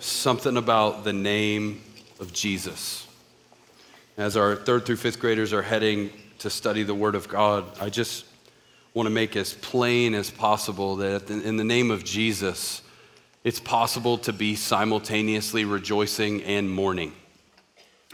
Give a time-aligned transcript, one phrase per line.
[0.00, 1.82] something about the name
[2.18, 3.06] of Jesus.
[4.16, 7.90] As our third through fifth graders are heading to study the Word of God, I
[7.90, 8.24] just
[8.94, 12.82] want to make as plain as possible that in the name of Jesus,
[13.44, 17.12] it's possible to be simultaneously rejoicing and mourning.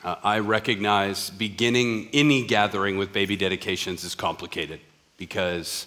[0.04, 4.80] Uh, I recognize beginning any gathering with baby dedications is complicated
[5.16, 5.86] because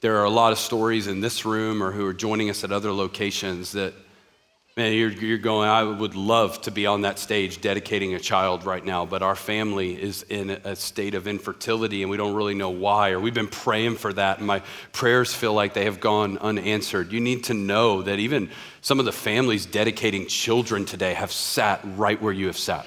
[0.00, 2.70] there are a lot of stories in this room or who are joining us at
[2.70, 3.92] other locations that
[4.78, 8.64] Man, you're, you're going, I would love to be on that stage dedicating a child
[8.64, 12.54] right now, but our family is in a state of infertility and we don't really
[12.54, 15.98] know why, or we've been praying for that and my prayers feel like they have
[15.98, 17.10] gone unanswered.
[17.10, 21.80] You need to know that even some of the families dedicating children today have sat
[21.96, 22.86] right where you have sat.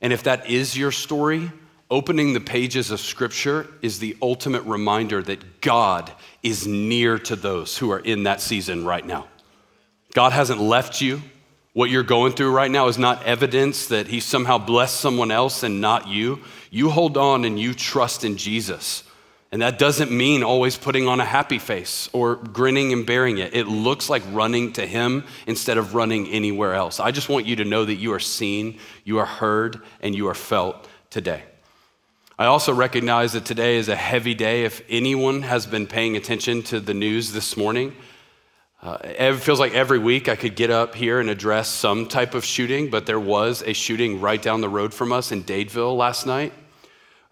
[0.00, 1.50] And if that is your story,
[1.90, 6.12] opening the pages of Scripture is the ultimate reminder that God
[6.44, 9.26] is near to those who are in that season right now.
[10.18, 11.22] God hasn't left you.
[11.74, 15.62] What you're going through right now is not evidence that He somehow blessed someone else
[15.62, 16.40] and not you.
[16.72, 19.04] You hold on and you trust in Jesus.
[19.52, 23.54] And that doesn't mean always putting on a happy face or grinning and bearing it.
[23.54, 26.98] It looks like running to Him instead of running anywhere else.
[26.98, 30.26] I just want you to know that you are seen, you are heard, and you
[30.26, 31.44] are felt today.
[32.36, 34.64] I also recognize that today is a heavy day.
[34.64, 37.94] If anyone has been paying attention to the news this morning,
[38.80, 42.34] uh, it feels like every week I could get up here and address some type
[42.34, 45.96] of shooting, but there was a shooting right down the road from us in Dadeville
[45.96, 46.52] last night.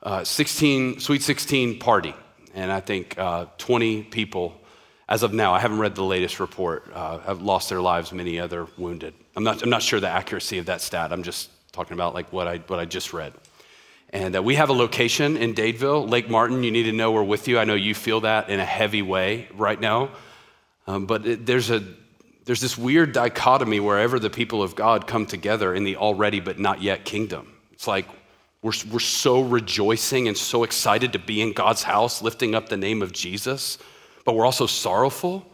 [0.03, 2.15] Uh, 16, Sweet 16 party,
[2.55, 4.61] and I think uh, 20 people,
[5.09, 8.41] as of now, I haven't read the latest report, uh, have lost their lives, many
[8.41, 9.15] other wounded.
[9.37, 11.13] I'm not, I'm not sure the accuracy of that stat.
[11.13, 13.33] I'm just talking about like what I, what I just read.
[14.11, 16.65] And uh, we have a location in Dadeville, Lake Martin.
[16.65, 17.59] You need to know we're with you.
[17.59, 20.11] I know you feel that in a heavy way right now.
[20.87, 21.83] Um, but it, there's, a,
[22.45, 26.59] there's this weird dichotomy wherever the people of God come together in the already but
[26.59, 27.53] not yet kingdom.
[27.73, 28.07] It's like
[28.63, 32.77] we're, we're so rejoicing and so excited to be in God's house, lifting up the
[32.77, 33.79] name of Jesus,
[34.25, 35.47] but we're also sorrowful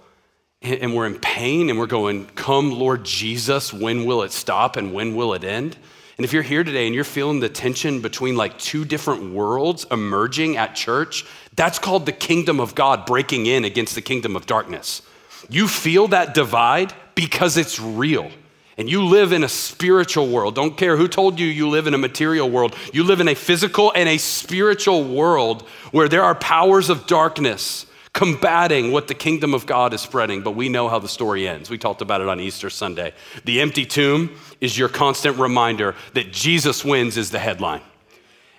[0.60, 4.76] and, and we're in pain and we're going, Come, Lord Jesus, when will it stop
[4.76, 5.76] and when will it end?
[6.18, 9.86] And if you're here today and you're feeling the tension between like two different worlds
[9.90, 11.24] emerging at church,
[11.56, 15.02] that's called the kingdom of God breaking in against the kingdom of darkness.
[15.48, 18.30] You feel that divide because it's real.
[18.78, 20.54] And you live in a spiritual world.
[20.54, 22.74] Don't care who told you you live in a material world.
[22.92, 27.86] You live in a physical and a spiritual world where there are powers of darkness
[28.14, 30.42] combating what the kingdom of God is spreading.
[30.42, 31.70] But we know how the story ends.
[31.70, 33.14] We talked about it on Easter Sunday.
[33.44, 37.82] The empty tomb is your constant reminder that Jesus wins is the headline.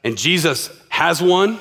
[0.03, 1.59] And Jesus has won,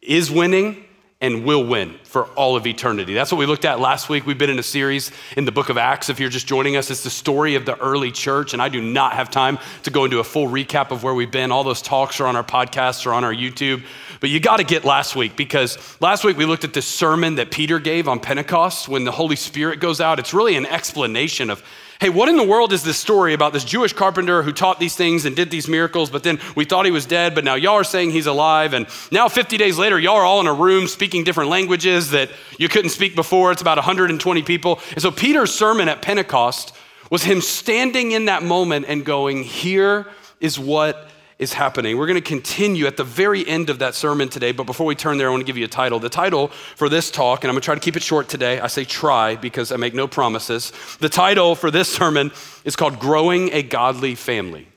[0.00, 0.84] is winning,
[1.22, 3.14] and will win for all of eternity.
[3.14, 4.26] That's what we looked at last week.
[4.26, 6.10] We've been in a series in the book of Acts.
[6.10, 8.52] If you're just joining us, it's the story of the early church.
[8.54, 11.30] And I do not have time to go into a full recap of where we've
[11.30, 11.52] been.
[11.52, 13.84] All those talks are on our podcasts or on our YouTube.
[14.18, 17.36] But you got to get last week because last week we looked at this sermon
[17.36, 20.18] that Peter gave on Pentecost when the Holy Spirit goes out.
[20.18, 21.62] It's really an explanation of
[22.02, 24.96] hey, what in the world is this story about this Jewish carpenter who taught these
[24.96, 27.74] things and did these miracles, but then we thought he was dead, but now y'all
[27.74, 28.74] are saying he's alive.
[28.74, 32.28] And now 50 days later, y'all are all in a room speaking different languages that
[32.58, 33.52] you couldn't speak before.
[33.52, 34.80] It's about 120 people.
[34.90, 36.74] And so Peter's sermon at Pentecost
[37.08, 40.08] was him standing in that moment and going, here
[40.40, 41.08] is what
[41.42, 41.98] is happening.
[41.98, 44.94] We're going to continue at the very end of that sermon today, but before we
[44.94, 45.98] turn there, I want to give you a title.
[45.98, 48.60] The title for this talk, and I'm going to try to keep it short today.
[48.60, 50.72] I say try because I make no promises.
[51.00, 52.30] The title for this sermon
[52.64, 54.68] is called Growing a Godly Family.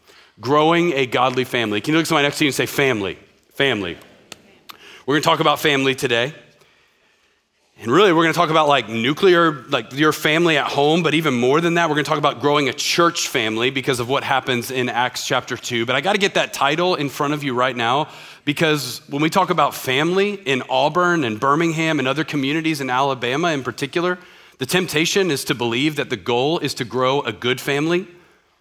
[0.41, 1.81] Growing a Godly Family.
[1.81, 3.19] Can you look at my next to you and say family?
[3.53, 3.95] Family.
[5.05, 6.33] We're going to talk about family today.
[7.77, 11.13] And really, we're going to talk about like nuclear, like your family at home, but
[11.13, 14.07] even more than that, we're going to talk about growing a church family because of
[14.07, 15.85] what happens in Acts chapter 2.
[15.85, 18.07] But I got to get that title in front of you right now
[18.45, 23.49] because when we talk about family in Auburn and Birmingham and other communities in Alabama
[23.49, 24.17] in particular,
[24.57, 28.07] the temptation is to believe that the goal is to grow a good family.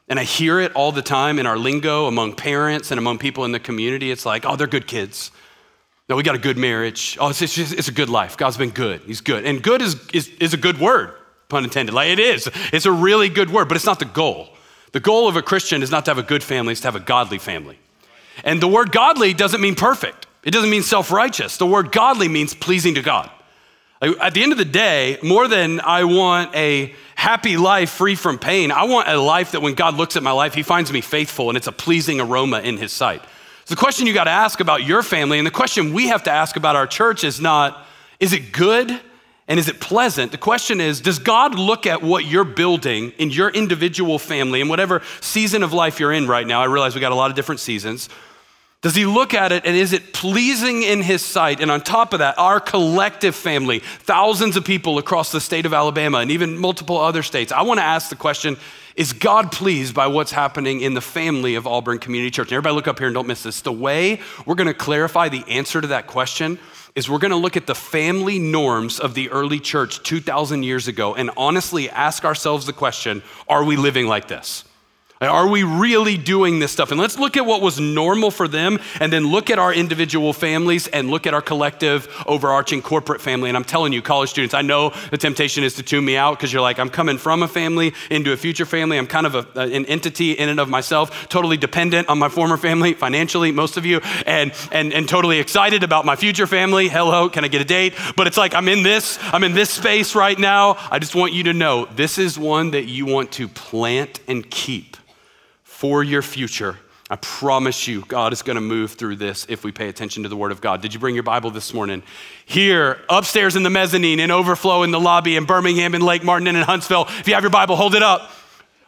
[0.08, 3.44] And I hear it all the time in our lingo among parents and among people
[3.44, 4.10] in the community.
[4.10, 5.30] It's like, oh, they're good kids.
[6.08, 7.16] No, we got a good marriage.
[7.18, 8.36] Oh, it's, it's, it's a good life.
[8.36, 9.00] God's been good.
[9.02, 9.46] He's good.
[9.46, 11.14] And good is, is, is a good word,
[11.48, 11.94] pun intended.
[11.94, 12.48] Like it is.
[12.72, 14.48] It's a really good word, but it's not the goal.
[14.92, 16.94] The goal of a Christian is not to have a good family, it's to have
[16.94, 17.78] a godly family.
[18.44, 21.56] And the word godly doesn't mean perfect, it doesn't mean self righteous.
[21.56, 23.30] The word godly means pleasing to God.
[24.02, 28.38] At the end of the day, more than I want a happy life free from
[28.38, 31.00] pain, I want a life that when God looks at my life, he finds me
[31.00, 33.22] faithful and it's a pleasing aroma in his sight.
[33.64, 36.24] So the question you got to ask about your family, and the question we have
[36.24, 37.86] to ask about our church is not,
[38.20, 39.00] is it good
[39.46, 40.32] And is it pleasant?
[40.32, 44.68] The question is Does God look at what you're building in your individual family in
[44.68, 46.62] whatever season of life you're in right now?
[46.62, 48.08] I realize we got a lot of different seasons.
[48.80, 51.60] Does he look at it and is it pleasing in his sight?
[51.60, 55.72] And on top of that, our collective family, thousands of people across the state of
[55.72, 58.58] Alabama and even multiple other states, I want to ask the question
[58.96, 62.48] is God pleased by what's happening in the family of Auburn Community Church?
[62.48, 63.60] And everybody look up here and don't miss this.
[63.60, 66.58] The way we're going to clarify the answer to that question
[66.94, 70.86] is we're going to look at the family norms of the early church 2,000 years
[70.86, 74.64] ago and honestly ask ourselves the question are we living like this?
[75.28, 76.90] Are we really doing this stuff?
[76.90, 80.32] And let's look at what was normal for them and then look at our individual
[80.32, 83.48] families and look at our collective, overarching corporate family.
[83.48, 86.36] And I'm telling you, college students, I know the temptation is to tune me out
[86.38, 88.98] because you're like, I'm coming from a family into a future family.
[88.98, 92.56] I'm kind of a, an entity in and of myself, totally dependent on my former
[92.56, 96.88] family financially, most of you, and, and, and totally excited about my future family.
[96.88, 97.94] Hello, can I get a date?
[98.16, 100.76] But it's like, I'm in this, I'm in this space right now.
[100.90, 104.48] I just want you to know this is one that you want to plant and
[104.48, 104.96] keep
[105.74, 106.78] for your future.
[107.10, 110.28] I promise you, God is going to move through this if we pay attention to
[110.28, 110.80] the Word of God.
[110.80, 112.04] Did you bring your Bible this morning?
[112.46, 116.46] Here, upstairs in the mezzanine, in overflow in the lobby, in Birmingham, in Lake Martin,
[116.46, 117.06] and in Huntsville.
[117.18, 118.30] If you have your Bible, hold it up.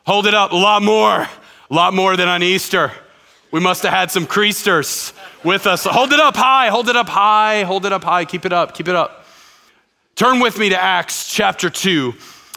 [0.06, 0.52] Hold it up.
[0.52, 1.28] A lot more.
[1.70, 2.92] A lot more than on Easter.
[3.50, 5.12] We must have had some creasters
[5.44, 5.84] with us.
[5.84, 6.68] Hold it up high.
[6.68, 7.64] Hold it up high.
[7.64, 8.24] Hold it up high.
[8.24, 8.74] Keep it up.
[8.74, 9.26] Keep it up.
[10.14, 12.14] Turn with me to Acts chapter 2.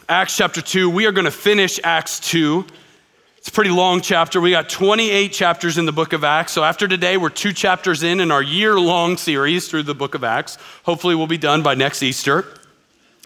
[0.08, 0.88] Acts chapter 2.
[0.88, 2.64] We are going to finish Acts 2
[3.40, 4.38] it's a pretty long chapter.
[4.38, 6.52] We got 28 chapters in the book of Acts.
[6.52, 10.14] So after today, we're two chapters in in our year long series through the book
[10.14, 10.58] of Acts.
[10.82, 12.44] Hopefully, we'll be done by next Easter.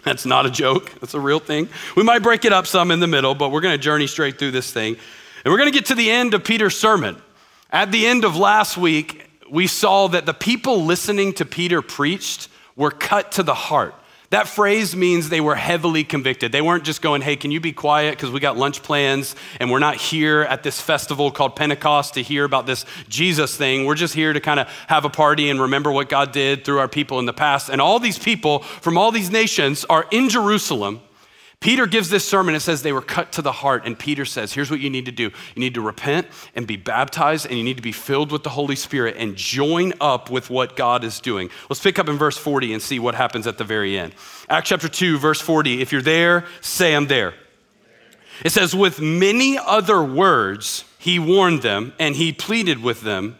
[0.05, 1.67] That's not a joke, that's a real thing.
[1.97, 4.39] We might break it up some in the middle, but we're going to journey straight
[4.39, 4.95] through this thing.
[5.43, 7.21] And we're going to get to the end of Peter's sermon.
[7.69, 12.47] At the end of last week, we saw that the people listening to Peter preached
[12.77, 13.95] were cut to the heart.
[14.35, 16.51] That phrase means they were heavily convicted.
[16.51, 19.71] They weren't just going, hey, can you be quiet because we got lunch plans and
[19.71, 23.85] we're not here at this festival called Pentecost to hear about this Jesus thing.
[23.85, 26.79] We're just here to kind of have a party and remember what God did through
[26.79, 27.69] our people in the past.
[27.69, 30.99] And all these people from all these nations are in Jerusalem
[31.59, 32.53] Peter gives this sermon.
[32.53, 33.85] It says they were cut to the heart.
[33.85, 36.77] And Peter says, here's what you need to do you need to repent and be
[36.77, 40.49] baptized, and you need to be filled with the Holy Spirit and join up with
[40.49, 41.49] what God is doing.
[41.69, 44.13] Let's pick up in verse 40 and see what happens at the very end.
[44.49, 45.81] Acts chapter 2, verse 40.
[45.81, 47.33] If you're there, say, I'm there.
[48.43, 53.37] It says, with many other words, he warned them and he pleaded with them,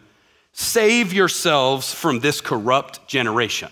[0.52, 3.68] save yourselves from this corrupt generation.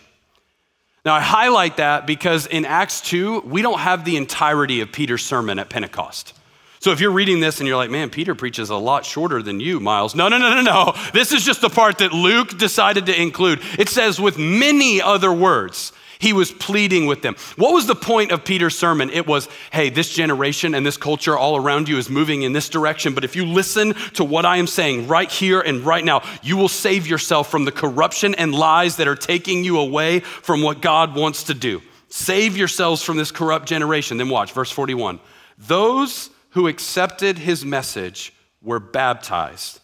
[1.04, 5.22] Now, I highlight that because in Acts 2, we don't have the entirety of Peter's
[5.22, 6.32] sermon at Pentecost.
[6.80, 9.60] So if you're reading this and you're like, man, Peter preaches a lot shorter than
[9.60, 10.14] you, Miles.
[10.14, 10.94] No, no, no, no, no.
[11.12, 13.60] This is just the part that Luke decided to include.
[13.78, 15.92] It says, with many other words.
[16.18, 17.36] He was pleading with them.
[17.56, 19.10] What was the point of Peter's sermon?
[19.10, 22.68] It was, hey, this generation and this culture all around you is moving in this
[22.68, 26.22] direction, but if you listen to what I am saying right here and right now,
[26.42, 30.62] you will save yourself from the corruption and lies that are taking you away from
[30.62, 31.82] what God wants to do.
[32.08, 34.18] Save yourselves from this corrupt generation.
[34.18, 35.18] Then watch, verse 41.
[35.58, 38.32] Those who accepted his message
[38.62, 39.80] were baptized,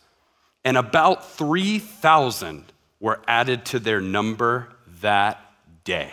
[0.65, 2.65] and about 3,000
[3.01, 4.69] were added to their number
[5.01, 5.41] that
[5.83, 6.13] day.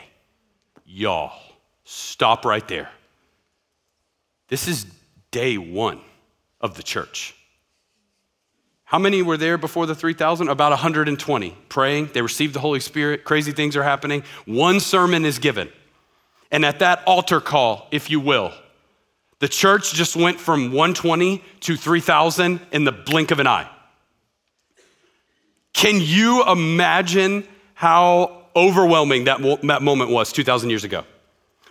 [0.90, 1.38] Y'all,
[1.84, 2.90] stop right there.
[4.48, 4.86] This is
[5.32, 6.00] day one
[6.62, 7.36] of the church.
[8.86, 10.48] How many were there before the 3,000?
[10.48, 12.12] About 120 praying.
[12.14, 13.26] They received the Holy Spirit.
[13.26, 14.24] Crazy things are happening.
[14.46, 15.70] One sermon is given.
[16.52, 18.54] And at that altar call, if you will,
[19.40, 23.70] the church just went from 120 to 3,000 in the blink of an eye.
[25.74, 31.06] Can you imagine how overwhelming that, that moment was 2,000 years ago.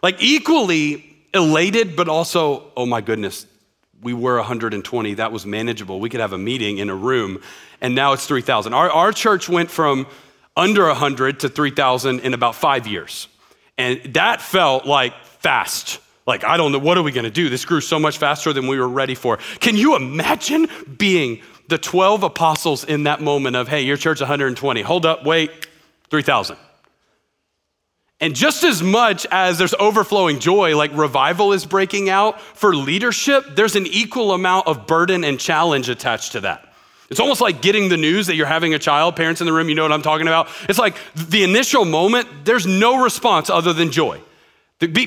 [0.02, 3.46] Like, equally elated, but also, oh my goodness,
[4.00, 5.14] we were 120.
[5.14, 6.00] That was manageable.
[6.00, 7.42] We could have a meeting in a room,
[7.80, 8.72] and now it's 3,000.
[8.72, 10.06] Our, our church went from
[10.56, 13.28] under 100 to 3,000 in about five years.
[13.76, 16.00] And that felt like fast.
[16.26, 17.48] Like, I don't know, what are we gonna do?
[17.48, 19.36] This grew so much faster than we were ready for.
[19.60, 24.82] Can you imagine being the 12 apostles in that moment of, hey, your church 120,
[24.82, 25.50] hold up, wait,
[26.10, 26.56] 3,000?
[28.20, 33.44] And just as much as there's overflowing joy, like revival is breaking out for leadership,
[33.56, 36.72] there's an equal amount of burden and challenge attached to that.
[37.10, 39.16] It's almost like getting the news that you're having a child.
[39.16, 40.48] Parents in the room, you know what I'm talking about.
[40.68, 44.20] It's like the initial moment, there's no response other than joy.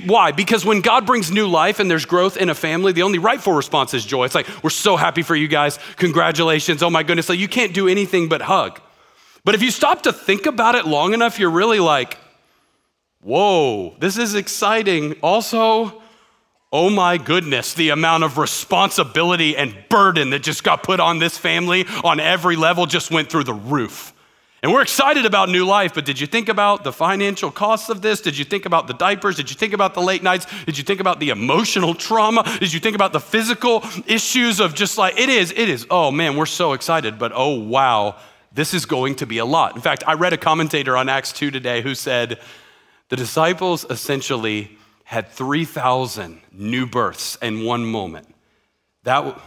[0.06, 0.32] Why?
[0.32, 3.54] Because when God brings new life and there's growth in a family, the only rightful
[3.54, 4.26] response is joy.
[4.26, 5.78] It's like, we're so happy for you guys.
[5.98, 6.82] Congratulations.
[6.82, 7.28] Oh my goodness.
[7.28, 8.80] Like, you can't do anything but hug.
[9.44, 12.18] But if you stop to think about it long enough, you're really like,
[13.22, 15.16] whoa, this is exciting.
[15.22, 16.02] Also,
[16.72, 21.38] oh my goodness, the amount of responsibility and burden that just got put on this
[21.38, 24.14] family on every level just went through the roof.
[24.62, 28.02] And we're excited about new life, but did you think about the financial costs of
[28.02, 28.20] this?
[28.20, 29.38] Did you think about the diapers?
[29.38, 30.48] Did you think about the late nights?
[30.66, 32.44] Did you think about the emotional trauma?
[32.60, 36.12] Did you think about the physical issues of just like, it is, it is, oh
[36.12, 38.18] man, we're so excited, but oh wow,
[38.52, 39.78] this is going to be a lot.
[39.78, 42.38] In fact, I read a commentator on Acts 2 today who said
[43.10, 48.34] the disciples essentially had 3,000 new births in one moment.
[49.04, 49.40] That,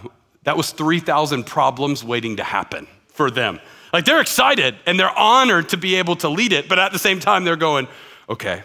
[0.42, 3.60] that was 3,000 problems waiting to happen for them.
[3.92, 6.98] Like they're excited and they're honored to be able to lead it, but at the
[6.98, 7.86] same time, they're going,
[8.28, 8.62] okay,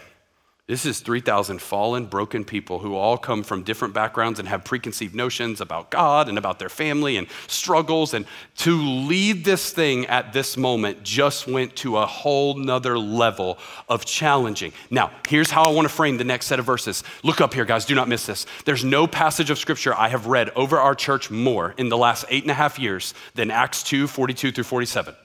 [0.68, 5.16] this is 3,000 fallen, broken people who all come from different backgrounds and have preconceived
[5.16, 8.14] notions about God and about their family and struggles.
[8.14, 8.26] And
[8.58, 13.58] to lead this thing at this moment just went to a whole nother level
[13.88, 14.74] of challenging.
[14.92, 17.02] Now, here's how I want to frame the next set of verses.
[17.24, 17.86] Look up here, guys.
[17.86, 18.46] Do not miss this.
[18.66, 22.26] There's no passage of scripture I have read over our church more in the last
[22.28, 25.16] eight and a half years than Acts 2 42 through 47.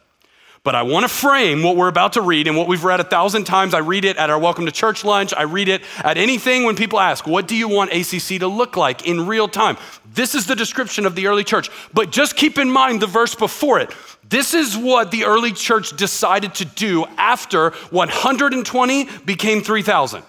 [0.64, 3.04] But I want to frame what we're about to read and what we've read a
[3.04, 3.74] thousand times.
[3.74, 5.34] I read it at our Welcome to Church lunch.
[5.34, 8.76] I read it at anything when people ask, What do you want ACC to look
[8.76, 9.76] like in real time?
[10.14, 11.68] This is the description of the early church.
[11.92, 13.92] But just keep in mind the verse before it.
[14.28, 20.22] This is what the early church decided to do after 120 became 3,000.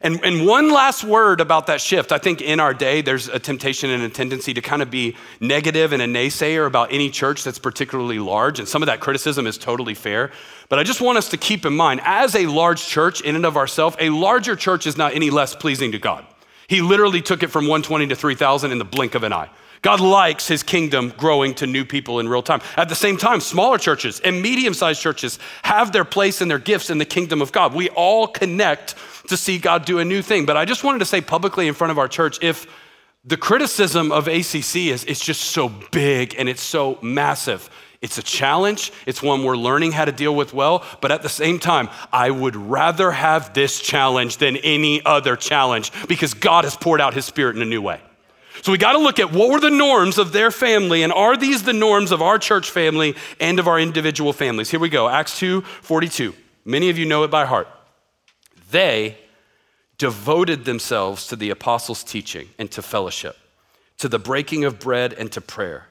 [0.00, 2.12] And, and one last word about that shift.
[2.12, 5.16] I think in our day, there's a temptation and a tendency to kind of be
[5.40, 8.60] negative and a naysayer about any church that's particularly large.
[8.60, 10.30] And some of that criticism is totally fair.
[10.68, 13.44] But I just want us to keep in mind, as a large church in and
[13.44, 16.24] of ourselves, a larger church is not any less pleasing to God.
[16.68, 19.48] He literally took it from 120 to 3,000 in the blink of an eye.
[19.82, 22.60] God likes his kingdom growing to new people in real time.
[22.76, 26.58] At the same time, smaller churches and medium sized churches have their place and their
[26.58, 27.74] gifts in the kingdom of God.
[27.74, 28.96] We all connect
[29.28, 30.46] to see God do a new thing.
[30.46, 32.66] But I just wanted to say publicly in front of our church if
[33.24, 37.68] the criticism of ACC is it's just so big and it's so massive.
[38.00, 38.92] It's a challenge.
[39.06, 40.84] It's one we're learning how to deal with well.
[41.00, 45.90] But at the same time, I would rather have this challenge than any other challenge
[46.06, 48.00] because God has poured out his spirit in a new way.
[48.62, 51.36] So we got to look at what were the norms of their family and are
[51.36, 54.70] these the norms of our church family and of our individual families?
[54.70, 55.08] Here we go.
[55.08, 56.34] Acts 2 42.
[56.64, 57.68] Many of you know it by heart.
[58.70, 59.16] They
[59.96, 63.36] devoted themselves to the apostles' teaching and to fellowship,
[63.98, 65.86] to the breaking of bread and to prayer.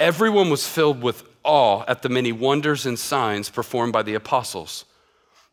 [0.00, 4.84] Everyone was filled with awe at the many wonders and signs performed by the apostles.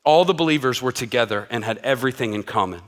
[0.03, 2.81] All the believers were together and had everything in common.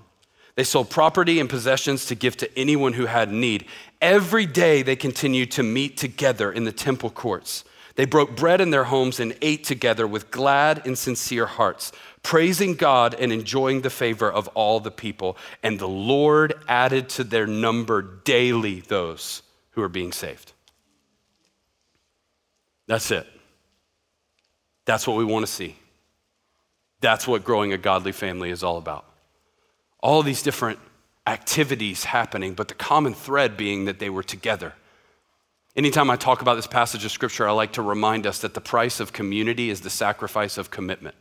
[0.55, 3.65] They sold property and possessions to give to anyone who had need.
[4.01, 7.63] Every day they continued to meet together in the temple courts.
[7.95, 11.91] They broke bread in their homes and ate together with glad and sincere hearts,
[12.21, 15.37] praising God and enjoying the favor of all the people.
[15.61, 20.53] And the Lord added to their number daily those who are being saved.
[22.87, 23.27] That's it.
[24.85, 25.77] That's what we want to see.
[26.99, 29.12] That's what growing a godly family is all about
[30.03, 30.77] all these different
[31.25, 34.73] activities happening, but the common thread being that they were together.
[35.75, 38.61] Anytime I talk about this passage of scripture, I like to remind us that the
[38.61, 41.15] price of community is the sacrifice of commitment.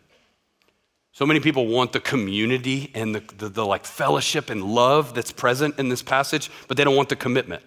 [1.13, 5.31] So many people want the community and the, the, the, like fellowship and love that's
[5.31, 7.63] present in this passage, but they don't want the commitment.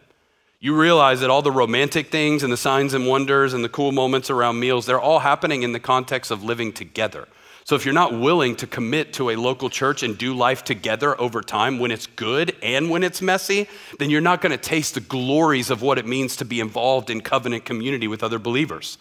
[0.60, 3.92] You realize that all the romantic things and the signs and wonders and the cool
[3.92, 7.28] moments around meals, they're all happening in the context of living together.
[7.66, 11.20] So if you're not willing to commit to a local church and do life together
[11.20, 13.68] over time when it's good and when it's messy,
[13.98, 17.10] then you're not going to taste the glories of what it means to be involved
[17.10, 19.00] in covenant community with other believers.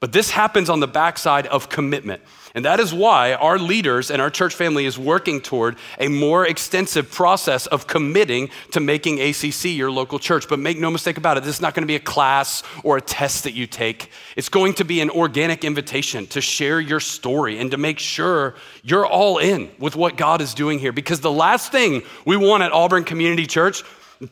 [0.00, 2.22] But this happens on the backside of commitment.
[2.54, 6.46] And that is why our leaders and our church family is working toward a more
[6.46, 10.48] extensive process of committing to making ACC your local church.
[10.48, 12.96] But make no mistake about it, this is not going to be a class or
[12.96, 14.10] a test that you take.
[14.36, 18.54] It's going to be an organic invitation to share your story and to make sure
[18.84, 20.92] you're all in with what God is doing here.
[20.92, 23.82] Because the last thing we want at Auburn Community Church,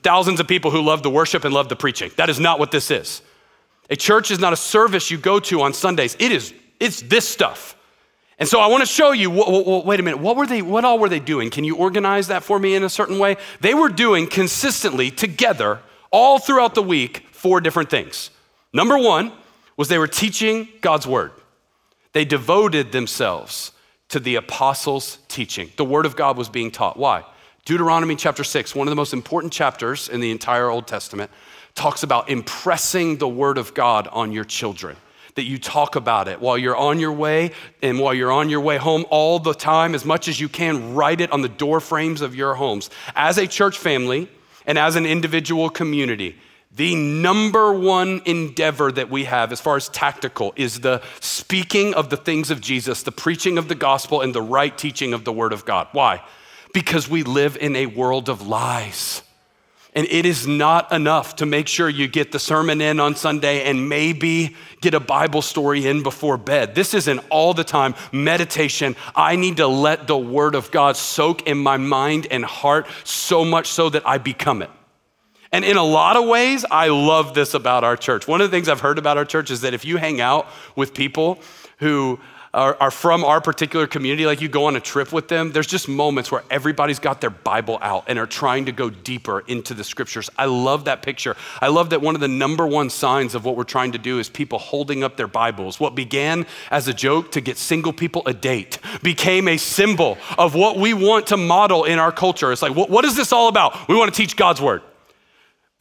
[0.02, 2.12] thousands of people who love the worship and love the preaching.
[2.16, 3.20] That is not what this is.
[3.92, 6.16] A church is not a service you go to on Sundays.
[6.18, 7.76] It is, it's this stuff.
[8.38, 10.98] And so I want to show you, wait a minute, what were they, what all
[10.98, 11.50] were they doing?
[11.50, 13.36] Can you organize that for me in a certain way?
[13.60, 15.80] They were doing consistently together
[16.10, 18.30] all throughout the week four different things.
[18.72, 19.30] Number one
[19.76, 21.32] was they were teaching God's word.
[22.14, 23.72] They devoted themselves
[24.08, 25.70] to the apostles' teaching.
[25.76, 26.96] The word of God was being taught.
[26.96, 27.26] Why?
[27.66, 31.30] Deuteronomy chapter 6, one of the most important chapters in the entire Old Testament,
[31.74, 34.96] talks about impressing the word of God on your children.
[35.34, 38.60] that you talk about it while you're on your way and while you're on your
[38.60, 41.80] way home all the time, as much as you can, write it on the door
[41.80, 42.90] frames of your homes.
[43.14, 44.28] As a church family
[44.66, 46.36] and as an individual community,
[46.74, 52.08] the number one endeavor that we have, as far as tactical, is the speaking of
[52.08, 55.32] the things of Jesus, the preaching of the gospel, and the right teaching of the
[55.32, 55.88] word of God.
[55.92, 56.22] Why?
[56.72, 59.22] Because we live in a world of lies.
[59.94, 63.64] And it is not enough to make sure you get the sermon in on Sunday
[63.68, 66.74] and maybe get a Bible story in before bed.
[66.74, 68.96] This is an all the time meditation.
[69.14, 73.44] I need to let the Word of God soak in my mind and heart so
[73.44, 74.70] much so that I become it.
[75.52, 78.26] And in a lot of ways, I love this about our church.
[78.26, 80.46] One of the things I've heard about our church is that if you hang out
[80.74, 81.38] with people
[81.80, 82.18] who
[82.54, 85.66] are, are, from our particular community, like you go on a trip with them, there's
[85.66, 89.72] just moments where everybody's got their Bible out and are trying to go deeper into
[89.72, 90.28] the scriptures.
[90.36, 91.34] I love that picture.
[91.62, 94.18] I love that one of the number one signs of what we're trying to do
[94.18, 95.80] is people holding up their Bibles.
[95.80, 100.54] What began as a joke to get single people a date became a symbol of
[100.54, 102.52] what we want to model in our culture.
[102.52, 103.88] It's like, what, what is this all about?
[103.88, 104.82] We want to teach God's word.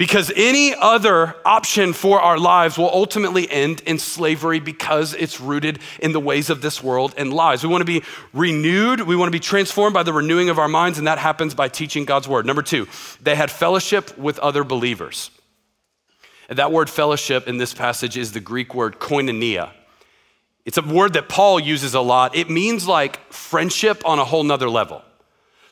[0.01, 5.77] Because any other option for our lives will ultimately end in slavery because it's rooted
[5.99, 7.61] in the ways of this world and lies.
[7.61, 8.01] We want to be
[8.33, 11.53] renewed, we want to be transformed by the renewing of our minds, and that happens
[11.53, 12.47] by teaching God's word.
[12.47, 12.87] Number two,
[13.21, 15.29] they had fellowship with other believers.
[16.49, 19.69] And that word fellowship in this passage is the Greek word koinonia.
[20.65, 22.35] It's a word that Paul uses a lot.
[22.35, 25.03] It means like friendship on a whole nother level.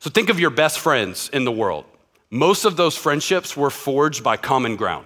[0.02, 1.86] So think of your best friends in the world.
[2.32, 5.06] Most of those friendships were forged by common ground.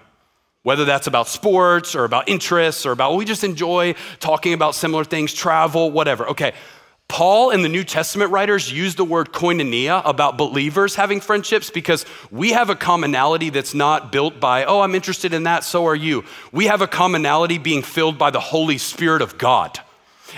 [0.63, 4.75] Whether that's about sports or about interests or about, well, we just enjoy talking about
[4.75, 6.27] similar things, travel, whatever.
[6.29, 6.53] Okay,
[7.07, 12.05] Paul and the New Testament writers use the word koinonia about believers having friendships because
[12.31, 15.95] we have a commonality that's not built by, oh, I'm interested in that, so are
[15.95, 16.23] you.
[16.51, 19.79] We have a commonality being filled by the Holy Spirit of God.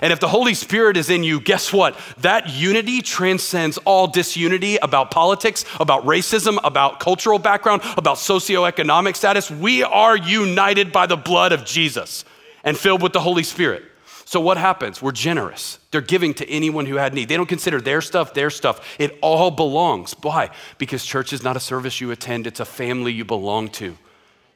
[0.02, 1.98] And if the Holy Spirit is in you, guess what?
[2.18, 9.50] That unity transcends all disunity about politics, about racism, about cultural background, about socioeconomic status.
[9.50, 12.26] We are united by the blood of Jesus
[12.64, 13.84] and filled with the Holy Spirit.
[14.26, 15.02] So what happens?
[15.02, 15.80] We're generous.
[15.92, 17.30] They're giving to anyone who had need.
[17.30, 18.96] They don't consider their stuff their stuff.
[19.00, 20.16] It all belongs.
[20.22, 20.50] Why?
[20.80, 23.98] Because church is not a service you attend, it's a family you belong to.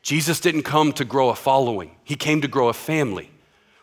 [0.02, 3.30] Jesus didn't come to grow a following, He came to grow a family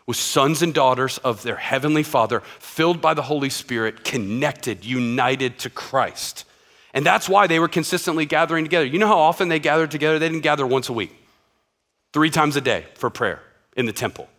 [0.07, 5.59] with sons and daughters of their heavenly Father, filled by the Holy Spirit, connected, united
[5.59, 6.45] to Christ.
[6.93, 8.85] And that's why they were consistently gathering together.
[8.85, 10.17] You know how often they gathered together?
[10.17, 11.13] They didn't gather once a week,
[12.13, 13.43] three times a day for prayer
[13.75, 14.29] in the temple.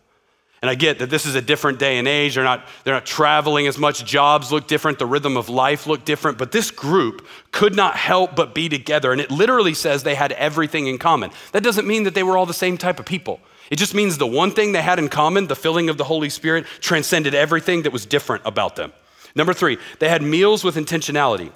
[0.61, 2.35] And I get that this is a different day and age.
[2.35, 4.03] They're not, they're not traveling as much.
[4.03, 4.99] Jobs look different.
[4.99, 6.37] The rhythm of life looked different.
[6.37, 9.13] But this group could not help but be together.
[9.13, 11.31] And it literally says they had everything in common.
[11.53, 13.39] That doesn't mean that they were all the same type of people.
[13.71, 16.29] It just means the one thing they had in common, the filling of the Holy
[16.29, 18.91] Spirit, transcended everything that was different about them.
[19.35, 21.51] Number three, they had meals with intentionality.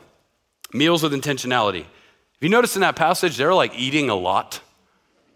[0.72, 1.82] Meals with intentionality.
[1.82, 4.62] If you notice in that passage, they're like eating a lot.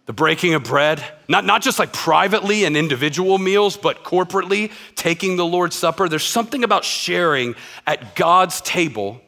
[0.07, 5.35] The breaking of bread, not, not just like privately and individual meals, but corporately taking
[5.35, 6.07] the Lord's Supper.
[6.07, 9.21] There's something about sharing at God's table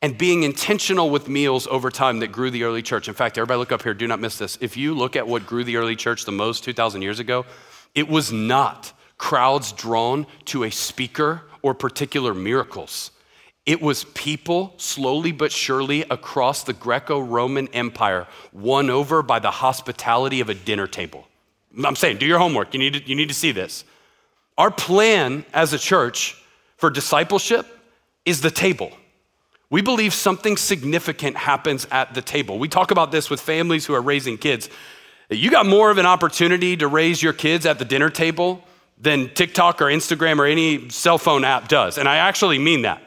[0.00, 3.08] and being intentional with meals over time that grew the early church.
[3.08, 4.56] In fact, everybody look up here, do not miss this.
[4.60, 7.44] If you look at what grew the early church the most 2,000 years ago,
[7.96, 13.10] it was not crowds drawn to a speaker or particular miracles.
[13.66, 19.50] It was people slowly but surely across the Greco Roman Empire won over by the
[19.50, 21.26] hospitality of a dinner table.
[21.84, 22.74] I'm saying, do your homework.
[22.74, 23.84] You need to, you need to see this.
[24.58, 26.42] Our plan as a church
[26.76, 27.66] for discipleship
[28.24, 28.92] is the table.
[29.70, 32.58] We believe something significant happens at the table.
[32.58, 34.68] We talk about this with families who are raising kids.
[35.28, 38.64] You got more of an opportunity to raise your kids at the dinner table
[38.98, 41.98] than TikTok or Instagram or any cell phone app does.
[41.98, 43.00] And I actually mean that.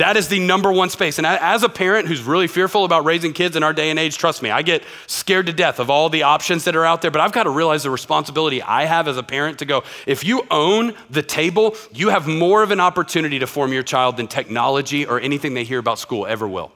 [0.00, 1.18] That is the number one space.
[1.18, 4.16] And as a parent who's really fearful about raising kids in our day and age,
[4.16, 7.10] trust me, I get scared to death of all the options that are out there.
[7.10, 10.24] But I've got to realize the responsibility I have as a parent to go, if
[10.24, 14.26] you own the table, you have more of an opportunity to form your child than
[14.26, 16.72] technology or anything they hear about school ever will.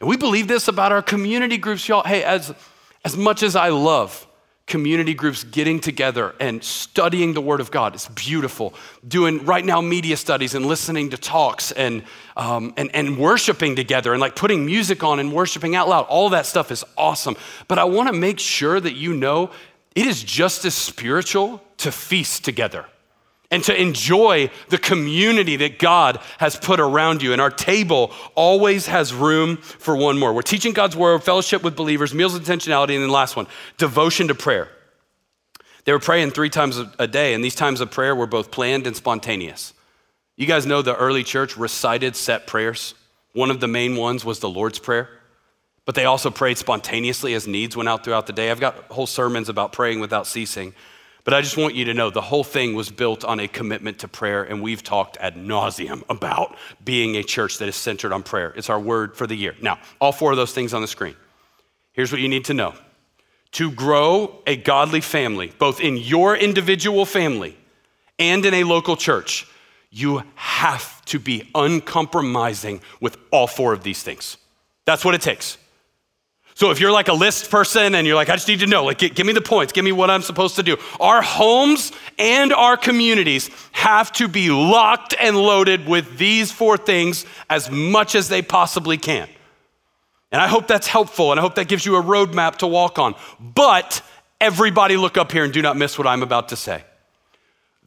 [0.00, 2.02] And we believe this about our community groups, y'all.
[2.02, 2.52] Hey, as,
[3.02, 4.26] as much as I love
[4.68, 7.94] community groups getting together and studying the Word of God.
[7.94, 8.74] It's beautiful.
[9.06, 12.04] Doing RightNow Media studies and listening to talks and,
[12.36, 16.04] um, and, and worshiping together and like putting music on and worshiping out loud.
[16.04, 17.36] All that stuff is awesome.
[17.66, 19.50] But I want to make sure that you know
[19.96, 22.86] it is just as spiritual to feast together
[23.50, 27.32] and to enjoy the community that God has put around you.
[27.32, 30.34] And our table always has room for one more.
[30.34, 33.46] We're teaching God's word, fellowship with believers, meals of intentionality, and then last one,
[33.78, 34.68] devotion to prayer.
[35.84, 38.86] They were praying three times a day, and these times of prayer were both planned
[38.86, 39.72] and spontaneous.
[40.36, 42.94] You guys know the early church recited set prayers.
[43.32, 45.08] One of the main ones was the Lord's Prayer,
[45.86, 48.50] but they also prayed spontaneously as needs went out throughout the day.
[48.50, 50.74] I've got whole sermons about praying without ceasing.
[51.28, 53.98] But I just want you to know the whole thing was built on a commitment
[53.98, 58.22] to prayer, and we've talked ad nauseum about being a church that is centered on
[58.22, 58.54] prayer.
[58.56, 59.54] It's our word for the year.
[59.60, 61.14] Now, all four of those things on the screen.
[61.92, 62.72] Here's what you need to know
[63.52, 67.58] to grow a godly family, both in your individual family
[68.18, 69.46] and in a local church,
[69.90, 74.38] you have to be uncompromising with all four of these things.
[74.86, 75.58] That's what it takes.
[76.58, 78.84] So if you're like a list person and you're like, I just need to know,
[78.84, 80.76] like, give me the points, give me what I'm supposed to do.
[80.98, 87.24] Our homes and our communities have to be locked and loaded with these four things
[87.48, 89.28] as much as they possibly can.
[90.32, 92.98] And I hope that's helpful and I hope that gives you a roadmap to walk
[92.98, 93.14] on.
[93.38, 94.02] But
[94.40, 96.82] everybody look up here and do not miss what I'm about to say.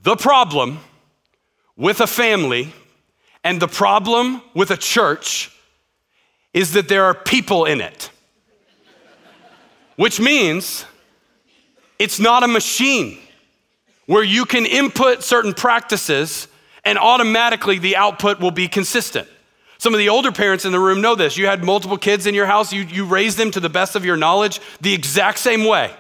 [0.02, 0.80] The problem
[1.76, 2.74] with a family
[3.44, 5.52] and the problem with a church
[6.54, 8.11] is that there are people in it,
[9.95, 10.86] which means
[11.99, 13.19] it's not a machine
[14.06, 16.47] where you can input certain practices
[16.84, 19.27] and automatically the output will be consistent.
[19.77, 21.38] Some of the older parents in the room know this.
[21.38, 24.06] You had multiple kids in your house, you, you raised them to the best of
[24.06, 25.91] your knowledge the exact same way.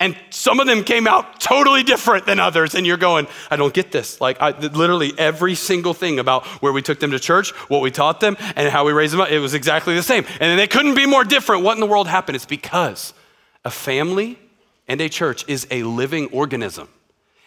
[0.00, 3.74] And some of them came out totally different than others, and you're going, I don't
[3.74, 4.20] get this.
[4.20, 7.90] Like, I, literally every single thing about where we took them to church, what we
[7.90, 10.24] taught them, and how we raised them up, it was exactly the same.
[10.38, 11.64] And they couldn't be more different.
[11.64, 12.36] What in the world happened?
[12.36, 13.12] It's because
[13.64, 14.38] a family
[14.86, 16.88] and a church is a living organism.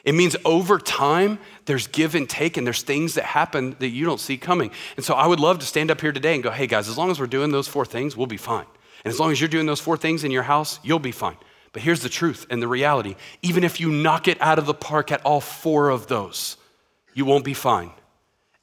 [0.04, 4.06] It means over time, there's give and take, and there's things that happen that you
[4.06, 4.72] don't see coming.
[4.98, 6.98] And so I would love to stand up here today and go, hey guys, as
[6.98, 8.66] long as we're doing those four things, we'll be fine.
[9.06, 11.38] And as long as you're doing those four things in your house, you'll be fine.
[11.74, 14.74] But here's the truth and the reality even if you knock it out of the
[14.74, 16.58] park at all four of those,
[17.14, 17.92] you won't be fine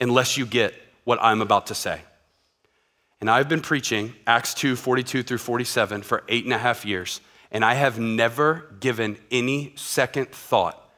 [0.01, 2.03] unless you get what I'm about to say.
[3.21, 7.21] And I've been preaching Acts 2 42 through 47 for eight and a half years,
[7.51, 10.89] and I have never given any second thought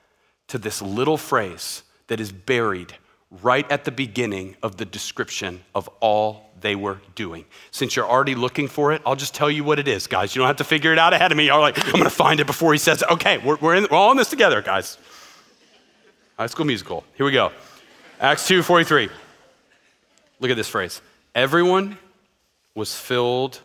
[0.48, 2.94] to this little phrase that is buried
[3.42, 7.44] right at the beginning of the description of all they were doing.
[7.70, 10.34] Since you're already looking for it, I'll just tell you what it is, guys.
[10.34, 11.46] You don't have to figure it out ahead of me.
[11.46, 13.10] You're like, I'm going to find it before he says it.
[13.10, 14.98] Okay, we're, we're, in, we're all in this together, guys.
[16.36, 17.04] High School Musical.
[17.14, 17.52] Here we go.
[18.18, 19.08] Acts 2 43.
[20.40, 21.00] Look at this phrase.
[21.34, 21.98] Everyone
[22.74, 23.60] was filled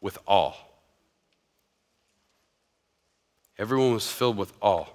[0.00, 0.54] with awe.
[3.58, 4.86] Everyone was filled with awe.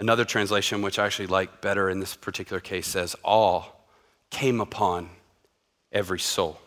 [0.00, 3.62] Another translation, which I actually like better in this particular case, says, Awe
[4.30, 5.10] came upon
[5.90, 6.60] every soul.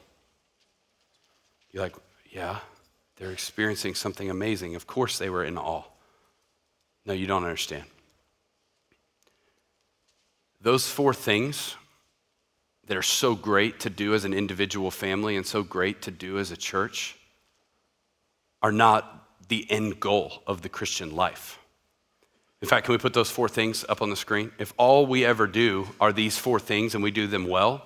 [1.71, 1.95] You're like,
[2.31, 2.59] Yeah,
[3.17, 4.75] they're experiencing something amazing.
[4.75, 5.83] Of course they were in awe.
[7.05, 7.85] No, you don't understand.
[10.61, 11.75] Those four things
[12.87, 16.37] that are so great to do as an individual family and so great to do
[16.37, 17.15] as a church
[18.61, 21.57] are not the end goal of the Christian life.
[22.61, 24.51] In fact, can we put those four things up on the screen?
[24.59, 27.85] If all we ever do are these four things and we do them well,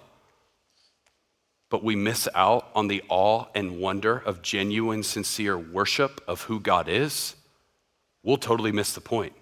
[1.69, 6.60] but we miss out on the awe and wonder of genuine, sincere worship of who
[6.60, 7.36] God is,
[8.23, 9.34] we'll totally miss the point.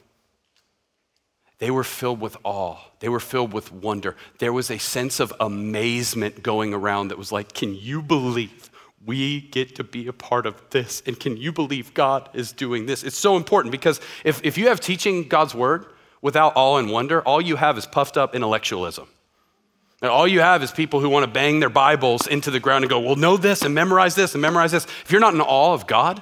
[1.59, 2.77] They were filled with awe.
[2.99, 4.15] They were filled with wonder.
[4.39, 8.69] There was a sense of amazement going around that was like, Can you believe
[9.05, 11.03] we get to be a part of this.
[11.05, 13.03] And can you believe God is doing this?
[13.03, 15.87] It's so important because if, if you have teaching God's word
[16.21, 19.07] without awe and wonder, all you have is puffed up intellectualism.
[20.03, 22.83] And all you have is people who want to bang their Bibles into the ground
[22.83, 24.83] and go, well, know this and memorize this and memorize this.
[24.83, 26.21] If you're not in awe of God,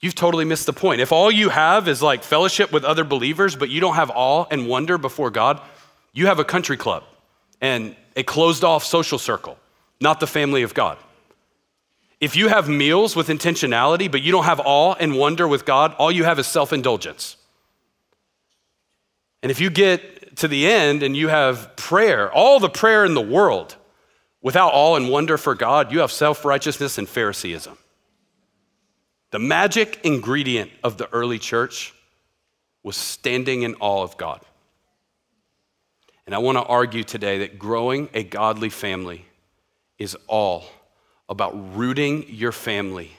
[0.00, 1.00] you've totally missed the point.
[1.00, 4.46] If all you have is like fellowship with other believers, but you don't have awe
[4.52, 5.60] and wonder before God,
[6.12, 7.02] you have a country club
[7.60, 9.58] and a closed off social circle,
[10.00, 10.96] not the family of God.
[12.20, 15.92] If you have meals with intentionality, but you don't have awe and wonder with God,
[15.94, 17.36] all you have is self indulgence.
[19.42, 23.14] And if you get to the end and you have prayer, all the prayer in
[23.14, 23.76] the world,
[24.42, 27.76] without awe and wonder for God, you have self righteousness and Phariseeism.
[29.32, 31.94] The magic ingredient of the early church
[32.82, 34.40] was standing in awe of God.
[36.26, 39.24] And I want to argue today that growing a godly family
[39.98, 40.64] is all
[41.28, 43.10] about rooting your family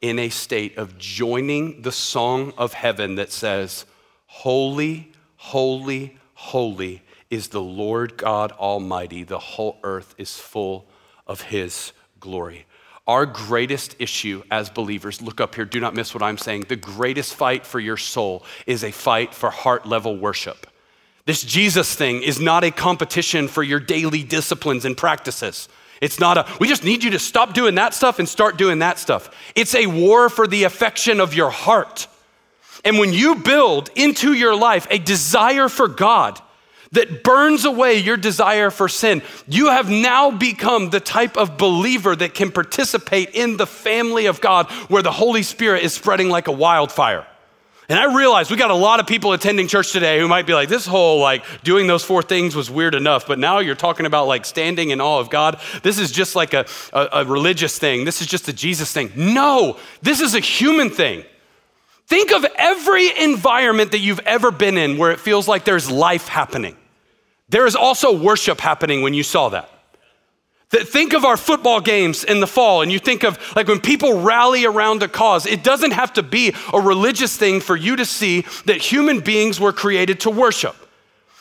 [0.00, 3.84] in a state of joining the song of heaven that says,
[4.26, 9.24] Holy, holy, holy is the Lord God Almighty.
[9.24, 10.86] The whole earth is full
[11.26, 12.66] of his glory.
[13.06, 16.66] Our greatest issue as believers, look up here, do not miss what I'm saying.
[16.68, 20.66] The greatest fight for your soul is a fight for heart level worship.
[21.26, 25.68] This Jesus thing is not a competition for your daily disciplines and practices.
[26.02, 28.80] It's not a, we just need you to stop doing that stuff and start doing
[28.80, 29.30] that stuff.
[29.54, 32.06] It's a war for the affection of your heart.
[32.84, 36.40] And when you build into your life a desire for God
[36.92, 42.14] that burns away your desire for sin, you have now become the type of believer
[42.14, 46.46] that can participate in the family of God where the Holy Spirit is spreading like
[46.46, 47.26] a wildfire.
[47.88, 50.54] And I realize we got a lot of people attending church today who might be
[50.54, 54.06] like, this whole like doing those four things was weird enough, but now you're talking
[54.06, 55.60] about like standing in awe of God.
[55.82, 58.04] This is just like a, a, a religious thing.
[58.04, 59.12] This is just a Jesus thing.
[59.16, 61.24] No, this is a human thing.
[62.06, 66.28] Think of every environment that you've ever been in where it feels like there's life
[66.28, 66.76] happening.
[67.48, 69.70] There is also worship happening when you saw that.
[70.70, 74.22] Think of our football games in the fall, and you think of like when people
[74.22, 78.04] rally around a cause, it doesn't have to be a religious thing for you to
[78.04, 80.74] see that human beings were created to worship.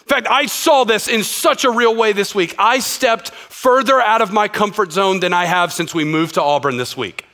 [0.01, 2.53] In fact, I saw this in such a real way this week.
[2.59, 6.41] I stepped further out of my comfort zone than I have since we moved to
[6.43, 7.25] Auburn this week.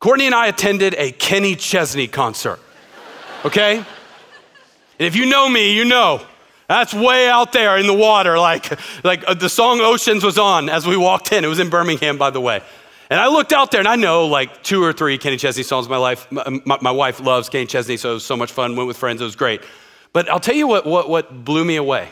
[0.00, 2.58] Courtney and I attended a Kenny Chesney concert,
[3.44, 3.76] okay?
[3.76, 3.86] and
[4.98, 6.22] if you know me, you know
[6.70, 8.38] that's way out there in the water.
[8.38, 11.44] Like, like uh, the song Oceans was on as we walked in.
[11.44, 12.62] It was in Birmingham, by the way.
[13.10, 15.88] And I looked out there and I know like two or three Kenny Chesney songs.
[15.88, 18.76] My, life, my, my, my wife loves Kenny Chesney, so it was so much fun.
[18.76, 19.62] Went with friends, it was great.
[20.12, 22.08] But I'll tell you what, what, what blew me away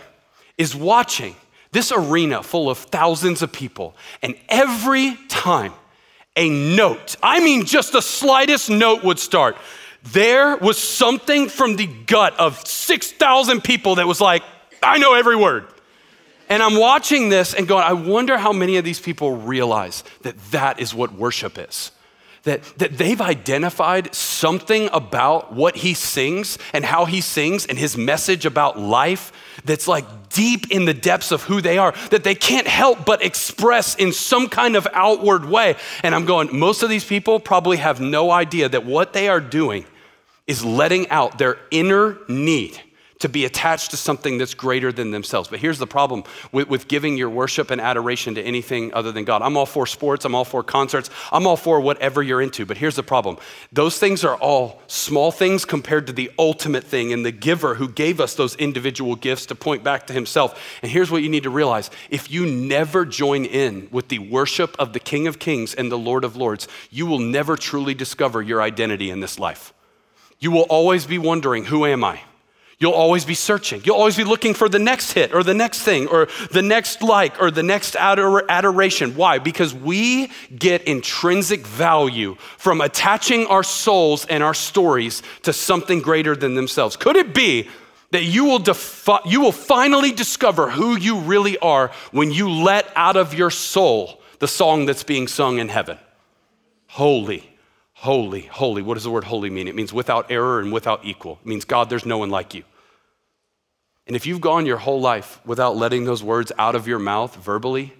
[0.58, 1.36] is watching
[1.70, 3.94] this arena full of thousands of people.
[4.22, 5.72] And every time
[6.38, 9.56] a note, I mean just the slightest note would start,
[10.04, 14.42] there was something from the gut of 6,000 people that was like,
[14.82, 15.66] I know every word.
[16.48, 20.38] And I'm watching this and going, I wonder how many of these people realize that
[20.52, 21.90] that is what worship is.
[22.44, 27.96] That, that they've identified something about what he sings and how he sings and his
[27.96, 29.32] message about life
[29.64, 33.24] that's like deep in the depths of who they are, that they can't help but
[33.24, 35.76] express in some kind of outward way.
[36.02, 39.40] And I'm going, most of these people probably have no idea that what they are
[39.40, 39.84] doing
[40.46, 42.80] is letting out their inner need
[43.20, 45.48] to be attached to something that's greater than themselves.
[45.48, 49.24] But here's the problem with, with, giving your worship and adoration to anything other than
[49.24, 49.42] God.
[49.42, 52.64] I'm all for sports, I'm all for concerts, I'm all for whatever you're into.
[52.64, 53.38] But here's the problem
[53.72, 57.88] those things are all small things compared to the ultimate thing and the giver who
[57.88, 60.78] gave us those individual gifts to point back to himself.
[60.82, 64.76] And here's what you need to realize if you never join in with the worship
[64.78, 68.40] of the King of Kings and the Lord of Lords, you will never truly discover
[68.40, 69.74] your identity in this life.
[70.38, 72.22] You will always be wondering, Who am I?
[72.80, 73.82] You'll always be searching.
[73.84, 77.02] You'll always be looking for the next hit or the next thing or the next
[77.02, 79.16] like or the next ador- adoration.
[79.16, 79.38] Why?
[79.38, 86.36] Because we get intrinsic value from attaching our souls and our stories to something greater
[86.36, 86.96] than themselves.
[86.96, 87.68] Could it be
[88.12, 92.88] that you will, defi- you will finally discover who you really are when you let
[92.94, 95.98] out of your soul the song that's being sung in heaven?
[96.86, 97.47] Holy
[98.02, 98.80] Holy, holy.
[98.80, 99.66] What does the word holy mean?
[99.66, 101.40] It means without error and without equal.
[101.42, 102.62] It means, God, there's no one like you.
[104.06, 107.34] And if you've gone your whole life without letting those words out of your mouth
[107.34, 107.92] verbally,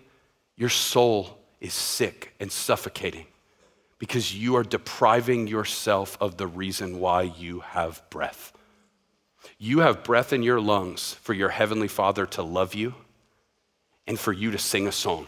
[0.54, 3.26] your soul is sick and suffocating
[3.98, 8.52] because you are depriving yourself of the reason why you have breath.
[9.58, 12.94] You have breath in your lungs for your Heavenly Father to love you
[14.06, 15.26] and for you to sing a song.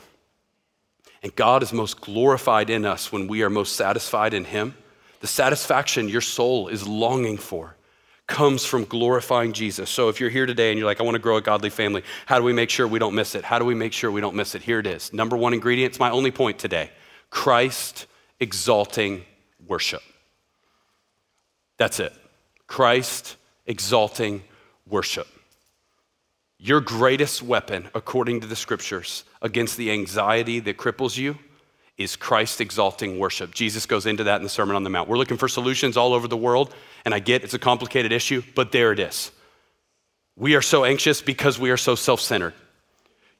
[1.23, 4.75] And God is most glorified in us when we are most satisfied in Him.
[5.21, 7.77] The satisfaction your soul is longing for
[8.27, 9.91] comes from glorifying Jesus.
[9.91, 12.05] So if you're here today and you're like, I want to grow a godly family,
[12.27, 13.45] how do we make sure we don't miss it?
[13.45, 14.63] How do we make sure we don't miss it?
[14.63, 15.13] Here it is.
[15.13, 16.91] Number one ingredient, it's my only point today
[17.29, 18.07] Christ
[18.39, 19.25] exalting
[19.67, 20.03] worship.
[21.77, 22.13] That's it.
[22.67, 24.43] Christ exalting
[24.87, 25.27] worship.
[26.63, 31.39] Your greatest weapon, according to the scriptures, against the anxiety that cripples you
[31.97, 33.55] is Christ exalting worship.
[33.55, 35.09] Jesus goes into that in the Sermon on the Mount.
[35.09, 36.75] We're looking for solutions all over the world,
[37.07, 39.31] and I get it's a complicated issue, but there it is.
[40.37, 42.53] We are so anxious because we are so self centered.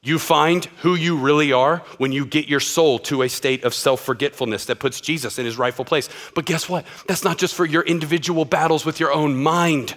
[0.01, 3.75] You find who you really are when you get your soul to a state of
[3.75, 6.09] self forgetfulness that puts Jesus in his rightful place.
[6.33, 6.87] But guess what?
[7.07, 9.95] That's not just for your individual battles with your own mind.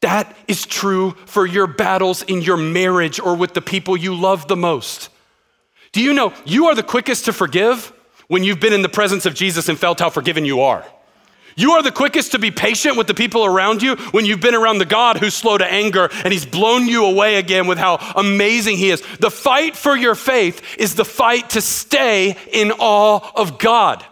[0.00, 4.46] That is true for your battles in your marriage or with the people you love
[4.46, 5.08] the most.
[5.92, 7.92] Do you know you are the quickest to forgive
[8.28, 10.84] when you've been in the presence of Jesus and felt how forgiven you are?
[11.56, 14.54] You are the quickest to be patient with the people around you when you've been
[14.54, 17.96] around the God who's slow to anger and he's blown you away again with how
[18.14, 19.02] amazing he is.
[19.18, 24.04] The fight for your faith is the fight to stay in awe of God.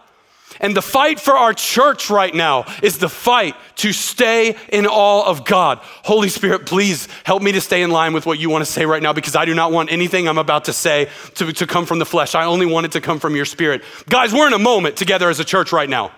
[0.59, 5.25] And the fight for our church right now is the fight to stay in awe
[5.25, 5.79] of God.
[5.81, 8.85] Holy Spirit, please help me to stay in line with what you want to say
[8.85, 11.85] right now because I do not want anything I'm about to say to, to come
[11.85, 12.35] from the flesh.
[12.35, 13.83] I only want it to come from your spirit.
[14.09, 16.11] Guys, we're in a moment together as a church right now.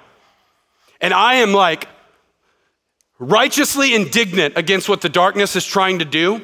[1.01, 1.87] And I am like
[3.19, 6.41] righteously indignant against what the darkness is trying to do.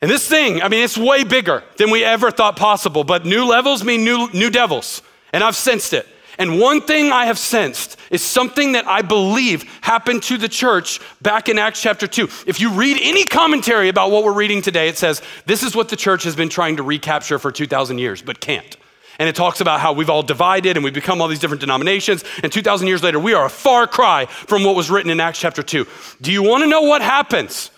[0.00, 3.44] And this thing, I mean, it's way bigger than we ever thought possible, but new
[3.44, 5.02] levels mean new, new devils.
[5.32, 6.06] And I've sensed it.
[6.38, 11.00] And one thing I have sensed is something that I believe happened to the church
[11.20, 12.28] back in Acts chapter 2.
[12.46, 15.88] If you read any commentary about what we're reading today, it says this is what
[15.88, 18.76] the church has been trying to recapture for 2,000 years, but can't.
[19.18, 22.22] And it talks about how we've all divided and we've become all these different denominations.
[22.44, 25.40] And 2,000 years later, we are a far cry from what was written in Acts
[25.40, 25.88] chapter 2.
[26.20, 27.72] Do you want to know what happens?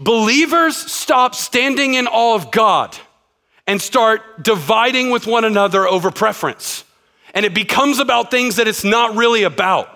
[0.00, 2.96] Believers stop standing in awe of God
[3.68, 6.82] and start dividing with one another over preference.
[7.38, 9.88] And it becomes about things that it's not really about.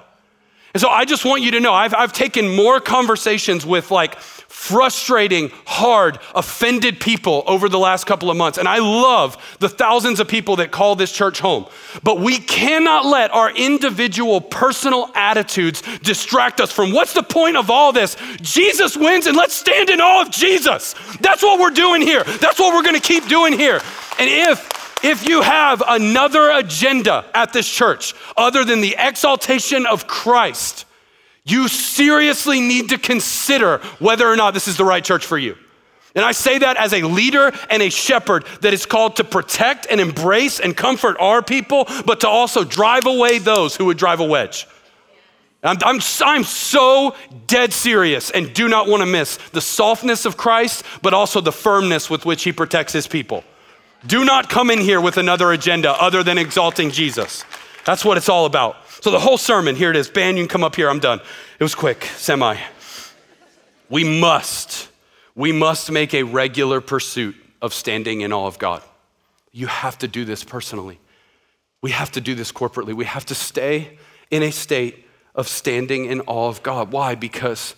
[0.74, 4.16] And so I just want you to know I've, I've taken more conversations with like
[4.20, 8.58] frustrating, hard, offended people over the last couple of months.
[8.58, 11.66] And I love the thousands of people that call this church home.
[12.04, 17.70] But we cannot let our individual personal attitudes distract us from what's the point of
[17.70, 18.16] all this?
[18.40, 20.94] Jesus wins, and let's stand in awe of Jesus.
[21.18, 22.22] That's what we're doing here.
[22.22, 23.82] That's what we're going to keep doing here.
[24.20, 30.06] And if if you have another agenda at this church other than the exaltation of
[30.06, 30.84] Christ,
[31.44, 35.56] you seriously need to consider whether or not this is the right church for you.
[36.14, 39.86] And I say that as a leader and a shepherd that is called to protect
[39.90, 44.20] and embrace and comfort our people, but to also drive away those who would drive
[44.20, 44.66] a wedge.
[45.62, 47.14] I'm, I'm, I'm so
[47.46, 51.52] dead serious and do not want to miss the softness of Christ, but also the
[51.52, 53.44] firmness with which he protects his people.
[54.06, 57.44] Do not come in here with another agenda other than exalting Jesus.
[57.84, 58.76] That's what it's all about.
[59.02, 60.08] So the whole sermon, here it is.
[60.08, 60.88] Ban, you can come up here.
[60.88, 61.20] I'm done.
[61.58, 62.56] It was quick, semi.
[63.88, 64.88] We must,
[65.34, 68.82] we must make a regular pursuit of standing in awe of God.
[69.52, 70.98] You have to do this personally.
[71.82, 72.94] We have to do this corporately.
[72.94, 73.98] We have to stay
[74.30, 76.92] in a state of standing in awe of God.
[76.92, 77.14] Why?
[77.14, 77.74] Because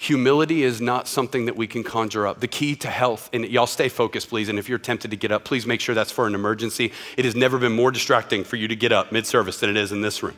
[0.00, 2.38] Humility is not something that we can conjure up.
[2.38, 4.48] The key to health, and y'all stay focused, please.
[4.48, 6.92] And if you're tempted to get up, please make sure that's for an emergency.
[7.16, 9.76] It has never been more distracting for you to get up mid service than it
[9.76, 10.36] is in this room.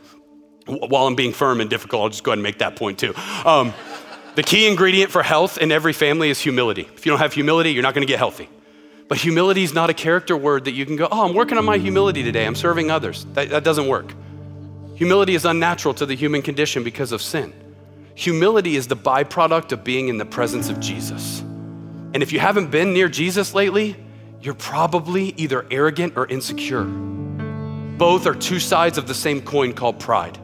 [0.65, 3.13] While I'm being firm and difficult, I'll just go ahead and make that point too.
[3.45, 3.75] Um,
[4.35, 6.89] the key ingredient for health in every family is humility.
[6.95, 8.49] If you don't have humility, you're not going to get healthy.
[9.09, 11.67] But humility is not a character word that you can go, oh, I'm working on
[11.67, 12.47] my humility today.
[12.47, 13.27] I'm serving others.
[13.35, 14.15] That, that doesn't work.
[14.95, 17.53] Humility is unnatural to the human condition because of sin.
[18.21, 21.41] Humility is the byproduct of being in the presence of Jesus.
[21.41, 23.97] And if you haven't been near Jesus lately,
[24.43, 26.85] you're probably either arrogant or insecure.
[26.85, 30.39] Both are two sides of the same coin called pride.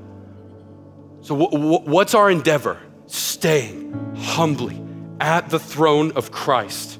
[1.20, 2.78] So, what's our endeavor?
[3.08, 4.82] Staying humbly
[5.20, 6.98] at the throne of Christ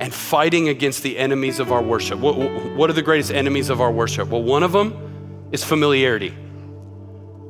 [0.00, 2.18] and fighting against the enemies of our worship.
[2.18, 2.36] What,
[2.74, 4.30] what are the greatest enemies of our worship?
[4.30, 6.34] Well, one of them is familiarity.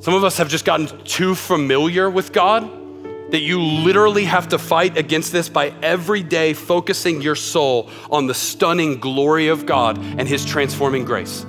[0.01, 2.79] Some of us have just gotten too familiar with God
[3.31, 8.25] that you literally have to fight against this by every day focusing your soul on
[8.25, 11.45] the stunning glory of God and His transforming grace.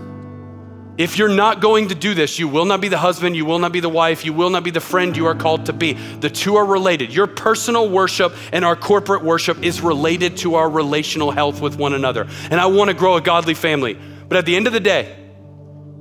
[0.99, 3.59] If you're not going to do this, you will not be the husband, you will
[3.59, 5.95] not be the wife, you will not be the friend you are called to be.
[5.95, 7.15] The two are related.
[7.15, 11.95] Your personal worship and our corporate worship is related to our relational health with one
[11.95, 12.27] another.
[12.51, 13.97] And I want to grow a godly family.
[14.29, 15.20] But at the end of the day,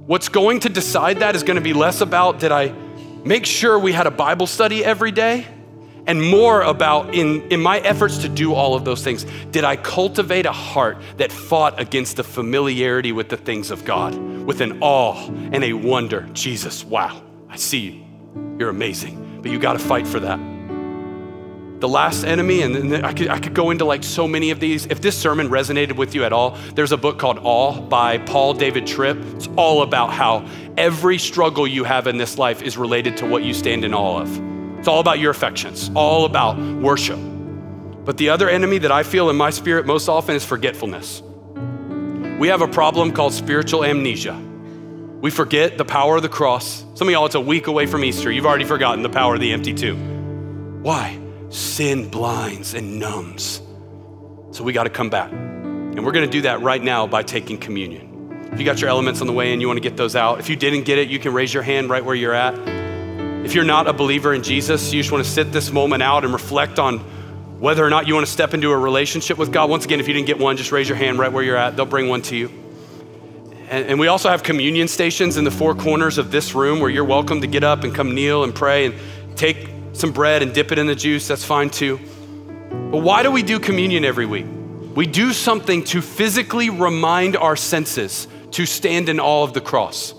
[0.10, 2.74] What's going to decide that is going to be less about did I
[3.24, 5.46] make sure we had a Bible study every day?
[6.08, 9.76] And more about in, in my efforts to do all of those things, did I
[9.76, 14.80] cultivate a heart that fought against the familiarity with the things of God, with an
[14.82, 16.28] awe and a wonder?
[16.34, 18.06] Jesus, wow, I see you.
[18.58, 19.42] You're amazing.
[19.44, 20.40] But you got to fight for that
[21.80, 24.86] the last enemy, and I could, I could go into like so many of these.
[24.88, 28.54] If this sermon resonated with you at all, there's a book called Awe by Paul
[28.54, 29.18] David Tripp.
[29.36, 30.46] It's all about how
[30.78, 34.22] every struggle you have in this life is related to what you stand in awe
[34.22, 34.80] of.
[34.80, 37.20] It's all about your affections, all about worship.
[38.06, 41.22] But the other enemy that I feel in my spirit most often is forgetfulness.
[42.40, 44.34] We have a problem called spiritual amnesia.
[45.22, 46.86] We forget the power of the cross.
[46.96, 48.32] Some of y'all, it's a week away from Easter.
[48.32, 50.82] You've already forgotten the power of the empty tomb.
[50.82, 51.20] Why?
[51.50, 53.62] Sin blinds and numbs.
[54.52, 55.32] So we got to come back.
[55.32, 58.50] And we're going to do that right now by taking communion.
[58.52, 60.40] If you got your elements on the way and you want to get those out,
[60.40, 62.56] if you didn't get it, you can raise your hand right where you're at.
[63.46, 66.24] If you're not a believer in Jesus, you just want to sit this moment out
[66.24, 67.00] and reflect on
[67.60, 69.70] whether or not you want to step into a relationship with God.
[69.70, 71.76] Once again, if you didn't get one, just raise your hand right where you're at.
[71.76, 72.50] They'll bring one to you.
[73.70, 76.90] And, and we also have communion stations in the four corners of this room where
[76.90, 78.96] you're welcome to get up and come kneel and pray and
[79.38, 81.28] take some bread and dip it in the juice.
[81.28, 82.00] That's fine too.
[82.92, 84.46] But why do we do communion every week?
[84.96, 90.14] We do something to physically remind our senses to stand in awe of the cross,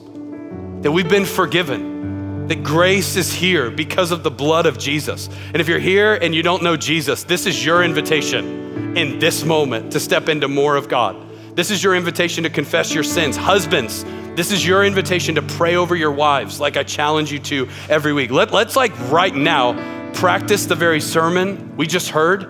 [0.83, 5.29] that we've been forgiven, that grace is here because of the blood of Jesus.
[5.47, 9.45] And if you're here and you don't know Jesus, this is your invitation in this
[9.45, 11.17] moment to step into more of God.
[11.55, 13.37] This is your invitation to confess your sins.
[13.37, 14.05] Husbands,
[14.41, 18.15] this is your invitation to pray over your wives, like I challenge you to every
[18.15, 18.31] week.
[18.31, 19.75] Let, let's, like, right now,
[20.15, 22.45] practice the very sermon we just heard,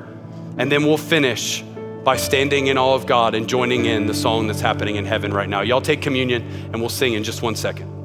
[0.56, 1.62] and then we'll finish
[2.04, 5.34] by standing in awe of God and joining in the song that's happening in heaven
[5.34, 5.62] right now.
[5.62, 7.99] Y'all take communion, and we'll sing in just one second.